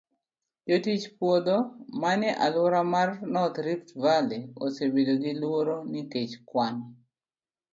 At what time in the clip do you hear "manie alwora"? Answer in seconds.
2.01-2.81